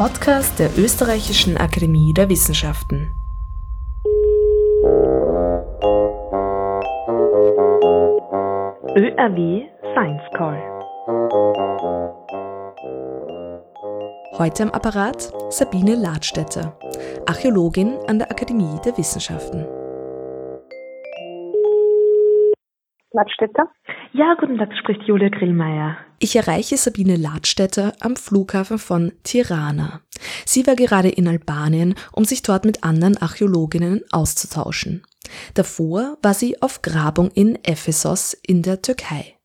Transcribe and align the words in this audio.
Podcast 0.00 0.58
der 0.58 0.70
Österreichischen 0.78 1.58
Akademie 1.58 2.14
der 2.14 2.30
Wissenschaften. 2.30 3.14
ÖRW 8.96 9.66
Science 9.92 10.22
Call. 10.32 10.58
Heute 14.38 14.62
am 14.62 14.70
Apparat 14.70 15.30
Sabine 15.50 15.96
Ladstätter, 15.96 16.72
Archäologin 17.26 17.98
an 18.06 18.18
der 18.20 18.30
Akademie 18.30 18.80
der 18.82 18.96
Wissenschaften. 18.96 19.66
Ladstätter? 23.12 23.70
Ja, 24.12 24.36
guten 24.38 24.58
Tag, 24.58 24.70
spricht 24.78 25.02
Julia 25.02 25.28
Grillmeier. 25.28 25.96
Ich 26.20 26.36
erreiche 26.36 26.76
Sabine 26.76 27.16
Ladstätter 27.16 27.92
am 28.00 28.14
Flughafen 28.16 28.78
von 28.78 29.12
Tirana. 29.24 30.00
Sie 30.44 30.66
war 30.66 30.76
gerade 30.76 31.08
in 31.08 31.26
Albanien, 31.26 31.94
um 32.12 32.24
sich 32.24 32.42
dort 32.42 32.64
mit 32.64 32.84
anderen 32.84 33.16
Archäologinnen 33.16 34.02
auszutauschen. 34.12 35.02
Davor 35.54 36.18
war 36.22 36.34
sie 36.34 36.60
auf 36.62 36.82
Grabung 36.82 37.30
in 37.32 37.56
Ephesos 37.64 38.34
in 38.46 38.62
der 38.62 38.82
Türkei. 38.82 39.36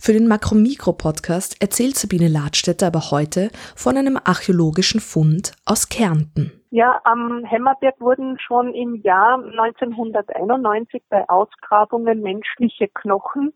Für 0.00 0.12
den 0.12 0.28
Makromikro-Podcast 0.28 1.56
erzählt 1.60 1.96
Sabine 1.96 2.28
Ladstätter 2.28 2.88
aber 2.88 3.10
heute 3.10 3.50
von 3.74 3.96
einem 3.96 4.18
archäologischen 4.22 5.00
Fund 5.00 5.52
aus 5.64 5.88
Kärnten. 5.88 6.52
Ja, 6.76 7.00
am 7.04 7.42
Hämmerberg 7.46 7.98
wurden 8.02 8.38
schon 8.38 8.74
im 8.74 8.96
Jahr 8.96 9.42
1991 9.42 11.02
bei 11.08 11.26
Ausgrabungen 11.26 12.20
menschliche 12.20 12.88
Knochen 12.88 13.54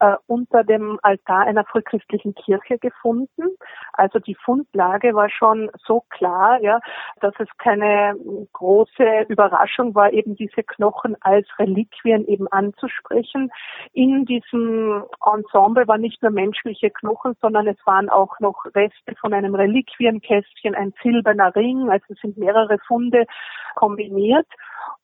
äh, 0.00 0.16
unter 0.26 0.64
dem 0.64 0.98
Altar 1.02 1.40
einer 1.46 1.64
frühchristlichen 1.64 2.34
Kirche 2.34 2.78
gefunden. 2.78 3.56
Also 3.92 4.18
die 4.18 4.34
Fundlage 4.34 5.14
war 5.14 5.28
schon 5.30 5.70
so 5.84 6.04
klar, 6.10 6.60
ja, 6.60 6.80
dass 7.20 7.34
es 7.38 7.48
keine 7.58 8.14
große 8.52 9.26
Überraschung 9.28 9.94
war, 9.94 10.12
eben 10.12 10.36
diese 10.36 10.62
Knochen 10.62 11.16
als 11.20 11.46
Reliquien 11.58 12.26
eben 12.26 12.48
anzusprechen. 12.48 13.50
In 13.92 14.24
diesem 14.24 15.04
Ensemble 15.24 15.88
waren 15.88 16.00
nicht 16.00 16.22
nur 16.22 16.30
menschliche 16.30 16.90
Knochen, 16.90 17.34
sondern 17.40 17.66
es 17.66 17.78
waren 17.84 18.08
auch 18.08 18.38
noch 18.40 18.64
Reste 18.74 19.14
von 19.20 19.32
einem 19.34 19.54
Reliquienkästchen, 19.54 20.74
ein 20.74 20.94
silberner 21.02 21.54
Ring, 21.54 21.90
also 21.90 22.04
es 22.10 22.20
sind 22.20 22.36
mehrere 22.38 22.78
Funde 22.86 23.26
kombiniert. 23.74 24.46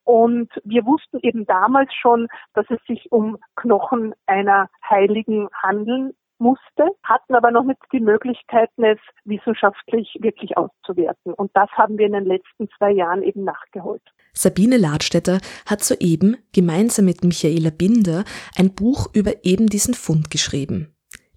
Und 0.04 0.50
wir 0.64 0.84
wussten 0.84 1.18
eben 1.22 1.46
damals 1.46 1.92
schon, 1.94 2.28
dass 2.52 2.66
es 2.68 2.78
sich 2.86 3.10
um 3.10 3.38
Knochen 3.56 4.14
einer 4.26 4.68
Heiligen 4.88 5.48
handeln 5.62 6.12
musste, 6.38 6.88
hatten 7.02 7.34
aber 7.34 7.50
noch 7.50 7.64
nicht 7.64 7.80
die 7.92 8.00
Möglichkeiten, 8.00 8.84
es 8.84 8.98
wissenschaftlich 9.24 10.18
wirklich 10.20 10.56
auszuwerten. 10.56 11.32
Und 11.32 11.50
das 11.54 11.70
haben 11.72 11.98
wir 11.98 12.06
in 12.06 12.12
den 12.12 12.26
letzten 12.26 12.68
zwei 12.76 12.90
Jahren 12.92 13.22
eben 13.22 13.44
nachgeholt. 13.44 14.02
Sabine 14.32 14.76
Ladstätter 14.76 15.38
hat 15.66 15.82
soeben 15.82 16.36
gemeinsam 16.52 17.04
mit 17.04 17.22
Michaela 17.22 17.70
Binder 17.70 18.24
ein 18.56 18.74
Buch 18.74 19.08
über 19.14 19.44
eben 19.44 19.68
diesen 19.68 19.94
Fund 19.94 20.30
geschrieben. 20.30 20.94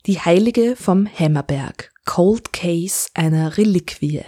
Die 0.07 0.19
Heilige 0.19 0.75
vom 0.75 1.05
Hämmerberg, 1.05 1.91
Cold 2.05 2.53
Case 2.53 3.09
einer 3.13 3.57
Reliquie. 3.57 4.23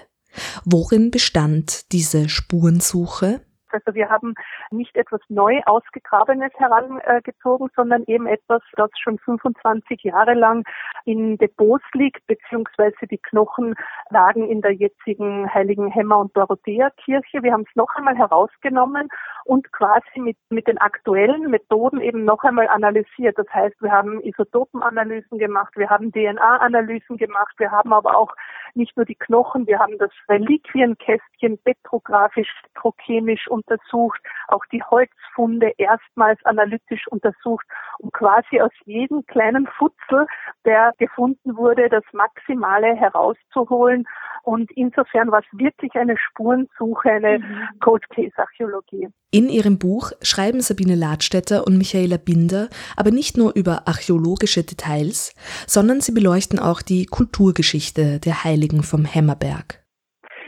Worin 0.65 1.09
bestand 1.09 1.91
diese 1.91 2.29
Spurensuche? 2.29 3.41
Also 3.73 3.93
wir 3.93 4.09
haben 4.09 4.35
nicht 4.71 4.95
etwas 4.95 5.21
neu 5.29 5.61
ausgegrabenes 5.65 6.51
herangezogen, 6.57 7.69
sondern 7.75 8.03
eben 8.05 8.27
etwas, 8.27 8.61
das 8.73 8.89
schon 8.99 9.19
25 9.19 10.03
Jahre 10.03 10.33
lang 10.33 10.63
in 11.05 11.37
Depots 11.37 11.85
liegt, 11.93 12.25
beziehungsweise 12.27 13.07
die 13.09 13.17
Knochen 13.17 13.75
lagen 14.09 14.47
in 14.49 14.61
der 14.61 14.73
jetzigen 14.73 15.53
Heiligen 15.53 15.89
Hämmer- 15.89 16.19
und 16.19 16.35
Dorothea-Kirche. 16.35 17.43
Wir 17.43 17.53
haben 17.53 17.65
es 17.67 17.75
noch 17.75 17.93
einmal 17.95 18.17
herausgenommen 18.17 19.09
und 19.45 19.71
quasi 19.71 20.19
mit, 20.19 20.37
mit 20.49 20.67
den 20.67 20.77
aktuellen 20.77 21.49
Methoden 21.49 22.01
eben 22.01 22.25
noch 22.25 22.43
einmal 22.43 22.67
analysiert. 22.67 23.37
Das 23.37 23.47
heißt, 23.53 23.81
wir 23.81 23.91
haben 23.91 24.21
Isotopenanalysen 24.21 25.37
gemacht, 25.39 25.73
wir 25.75 25.89
haben 25.89 26.11
DNA-Analysen 26.11 27.17
gemacht, 27.17 27.55
wir 27.57 27.71
haben 27.71 27.93
aber 27.93 28.15
auch 28.15 28.35
nicht 28.75 28.95
nur 28.95 29.05
die 29.05 29.15
Knochen, 29.15 29.67
wir 29.67 29.79
haben 29.79 29.97
das 29.97 30.11
Reliquienkästchen 30.29 31.57
petrographisch, 31.63 32.49
petrochemisch 32.73 33.47
untersucht, 33.59 34.19
auch 34.47 34.65
die 34.71 34.83
Holzfunde 34.83 35.71
erstmals 35.77 36.39
analytisch 36.45 37.07
untersucht, 37.07 37.65
um 37.99 38.11
quasi 38.11 38.61
aus 38.61 38.71
jedem 38.85 39.25
kleinen 39.25 39.67
Futzel, 39.77 40.25
der 40.65 40.93
gefunden 40.97 41.55
wurde, 41.55 41.89
das 41.89 42.03
Maximale 42.13 42.95
herauszuholen. 42.95 44.05
Und 44.43 44.71
insofern 44.71 45.31
war 45.31 45.39
es 45.39 45.59
wirklich 45.59 45.93
eine 45.95 46.17
Spurensuche, 46.17 47.09
eine 47.09 47.39
mhm. 47.39 47.67
Cold 47.81 48.09
Case 48.09 48.33
Archäologie. 48.37 49.09
In 49.31 49.49
ihrem 49.49 49.77
Buch 49.77 50.11
schreiben 50.21 50.61
Sabine 50.61 50.95
Ladstätter 50.95 51.67
und 51.67 51.77
Michaela 51.77 52.17
Binder 52.17 52.69
aber 52.95 53.11
nicht 53.11 53.37
nur 53.37 53.55
über 53.55 53.87
archäologische 53.87 54.63
Details, 54.63 55.35
sondern 55.67 56.01
sie 56.01 56.13
beleuchten 56.13 56.57
auch 56.59 56.81
die 56.81 57.05
Kulturgeschichte 57.05 58.19
der 58.19 58.43
Heiligen 58.43 58.81
vom 58.81 59.05
Hämmerberg. 59.05 59.78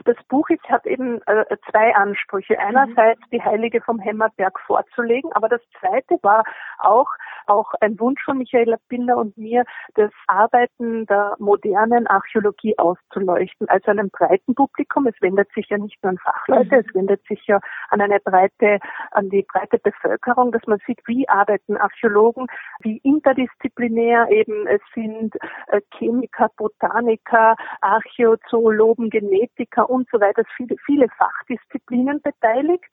Das 0.06 0.18
Buch 0.30 0.50
ist, 0.50 0.64
hat 0.70 0.86
eben 0.86 1.22
äh, 1.28 1.46
zwei 1.70 1.96
Ansprüche. 1.96 2.58
Einerseits 2.60 3.20
mhm. 3.22 3.30
die 3.32 3.42
Heilige 3.42 3.82
vom 3.82 4.00
Hämmerberg 4.00 4.60
vorzulegen, 4.62 5.32
aber 5.34 5.50
das 5.50 5.62
zweite 5.80 6.18
war 6.22 6.44
auch, 6.80 7.10
auch 7.48 7.74
ein 7.82 8.00
Wunsch 8.00 8.24
von 8.24 8.38
Michaela 8.38 8.78
Binder 8.88 9.18
und 9.18 9.38
mir, 9.38 9.64
das 9.96 10.12
Arbeiten 10.28 11.06
der 11.06 11.36
modernen 11.40 12.08
Archäologie 12.08 12.78
auszuleuchten, 12.78 13.70
also 13.70 13.92
einem 13.92 14.10
breiten 14.10 14.56
Publikum. 14.56 15.08
Es 15.08 15.22
wendet 15.22 15.52
sich 15.54 15.70
ja 15.70 15.78
nicht 15.78 16.02
nur 16.04 16.12
an 16.12 16.18
Fachleute, 16.18 16.76
mhm. 16.76 16.84
es 16.88 16.96
wendet 16.96 17.26
sich 17.28 17.46
ja 17.48 17.60
an 17.90 18.02
eine 18.02 18.20
breite, 18.20 18.80
an 19.12 19.30
die 19.30 19.44
breite 19.44 19.78
Bevölkerung, 19.80 20.52
dass 20.52 20.66
man 20.66 20.80
sieht, 20.88 21.00
wie 21.06 21.28
arbeiten 21.30 21.78
Archäologen, 21.78 22.48
wie 22.80 22.98
interdisziplinär 23.04 24.30
eben 24.30 24.68
es 24.68 24.82
sind 24.96 25.36
äh, 25.68 25.82
Chemiker, 25.98 26.50
Botaniker, 26.58 27.56
Archäozoologen, 27.82 29.10
Genetiker 29.10 29.90
und 29.92 30.08
so 30.12 30.20
weiter, 30.20 30.44
viele, 30.56 30.76
viele 30.86 31.08
Fachdisziplinen 31.18 32.22
beteiligt, 32.22 32.86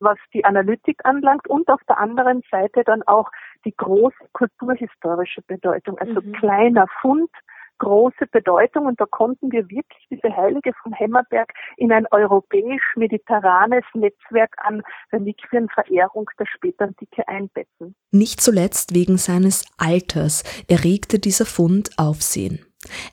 was 0.00 0.18
die 0.32 0.44
Analytik 0.44 0.98
anlangt 1.04 1.48
und 1.48 1.68
auf 1.68 1.80
der 1.88 1.98
anderen 1.98 2.42
Seite 2.50 2.84
dann 2.84 3.02
auch 3.04 3.30
die 3.64 3.74
große 3.76 4.16
kulturhistorische 4.32 5.42
Bedeutung, 5.42 5.98
also 5.98 6.20
mhm. 6.20 6.32
kleiner 6.32 6.86
Fund, 7.00 7.30
große 7.78 8.26
Bedeutung 8.30 8.86
und 8.86 9.00
da 9.00 9.06
konnten 9.06 9.52
wir 9.52 9.68
wirklich 9.68 10.06
diese 10.10 10.34
Heilige 10.34 10.72
vom 10.82 10.92
Hämmerberg 10.92 11.52
in 11.76 11.92
ein 11.92 12.06
europäisch-mediterranes 12.10 13.84
Netzwerk 13.94 14.54
an 14.58 14.82
Reliquienverehrung 15.12 16.30
der 16.38 16.46
Spätantike 16.46 17.26
einbetten. 17.28 17.94
Nicht 18.12 18.40
zuletzt 18.40 18.94
wegen 18.94 19.18
seines 19.18 19.66
Alters 19.78 20.42
erregte 20.68 21.18
dieser 21.18 21.46
Fund 21.46 21.90
Aufsehen. 21.98 22.65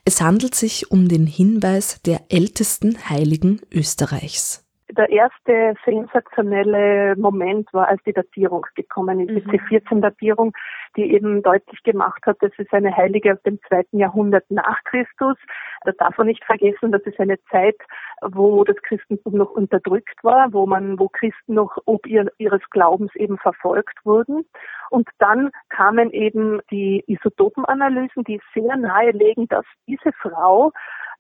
Es 0.06 0.22
handelt 0.22 0.56
sich 0.56 0.92
um 0.92 1.08
den 1.08 1.28
Hinweis 1.28 2.00
der 2.06 2.26
ältesten 2.30 3.10
Heiligen 3.10 3.62
Österreichs 3.72 4.63
der 4.94 5.10
erste 5.10 5.74
sensationelle 5.86 7.16
Moment 7.18 7.72
war, 7.74 7.88
als 7.88 8.02
die 8.04 8.14
Datierung 8.14 8.66
gekommen 8.76 9.20
ist, 9.20 9.46
die 9.46 9.58
mhm. 9.58 9.64
C14-Datierung, 9.66 10.54
die 10.96 11.14
eben 11.14 11.42
deutlich 11.42 11.82
gemacht 11.84 12.26
hat, 12.26 12.38
das 12.42 12.52
ist 12.58 12.74
eine 12.74 12.96
Heilige 12.96 13.34
aus 13.34 13.42
dem 13.44 13.60
zweiten 13.68 14.00
Jahrhundert 14.00 14.46
nach 14.50 14.84
Christus. 14.86 15.38
Da 15.84 15.92
darf 15.94 16.18
man 16.18 16.28
nicht 16.28 16.44
vergessen, 16.44 16.92
das 16.92 17.02
ist 17.04 17.20
eine 17.20 17.38
Zeit, 17.52 17.76
wo 18.22 18.64
das 18.64 18.78
Christentum 18.84 19.34
noch 19.34 19.52
unterdrückt 19.52 20.24
war, 20.24 20.54
wo 20.54 20.66
man, 20.66 21.00
wo 21.00 21.10
Christen 21.10 21.56
noch 21.56 21.78
ob 21.86 22.06
ihr, 22.06 22.32
ihres 22.38 22.62
Glaubens 22.70 23.14
eben 23.16 23.38
verfolgt 23.38 24.06
wurden. 24.06 24.46
Und 24.90 25.10
dann 25.20 25.50
kamen 25.70 26.12
eben 26.12 26.62
die 26.72 27.04
Isotopenanalysen, 27.08 28.24
die 28.24 28.40
sehr 28.54 28.78
nahelegen, 28.78 29.48
dass 29.48 29.66
diese 29.88 30.12
Frau 30.22 30.72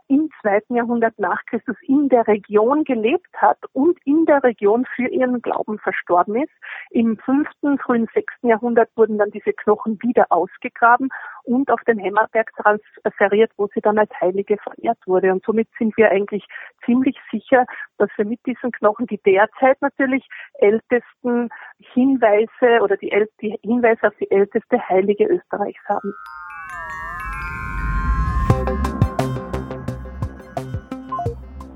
im 0.07 0.29
zweiten 0.41 0.75
Jahrhundert 0.75 1.17
nach 1.17 1.43
Christus 1.45 1.77
in 1.81 2.09
der 2.09 2.27
Region 2.27 2.83
gelebt 2.83 3.33
hat 3.37 3.57
und 3.73 3.97
in 4.05 4.25
der 4.25 4.43
Region 4.43 4.85
für 4.95 5.07
ihren 5.07 5.41
Glauben 5.41 5.79
verstorben 5.79 6.35
ist. 6.35 6.51
Im 6.91 7.17
fünften, 7.17 7.77
frühen 7.79 8.07
sechsten 8.13 8.47
Jahrhundert 8.47 8.89
wurden 8.95 9.17
dann 9.17 9.31
diese 9.31 9.53
Knochen 9.53 9.97
wieder 10.01 10.25
ausgegraben 10.29 11.09
und 11.43 11.71
auf 11.71 11.81
den 11.87 11.99
Hämmerberg 11.99 12.51
transferiert, 12.55 13.51
wo 13.57 13.67
sie 13.73 13.81
dann 13.81 13.97
als 13.97 14.11
Heilige 14.19 14.57
verehrt 14.57 14.99
wurde. 15.05 15.31
Und 15.31 15.43
somit 15.45 15.67
sind 15.77 15.95
wir 15.97 16.09
eigentlich 16.11 16.45
ziemlich 16.85 17.17
sicher, 17.31 17.65
dass 17.97 18.09
wir 18.17 18.25
mit 18.25 18.39
diesen 18.45 18.71
Knochen 18.71 19.07
die 19.07 19.19
derzeit 19.25 19.81
natürlich 19.81 20.27
ältesten 20.55 21.49
Hinweise 21.93 22.81
oder 22.81 22.97
die, 22.97 23.11
die 23.41 23.57
Hinweise 23.63 24.07
auf 24.07 24.15
die 24.19 24.29
älteste 24.31 24.77
Heilige 24.89 25.25
Österreichs 25.25 25.83
haben. 25.87 26.13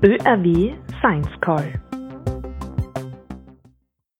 ÖRW 0.02 0.76
Science 1.00 1.36
Call 1.40 1.87